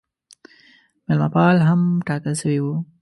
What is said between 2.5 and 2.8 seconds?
وو.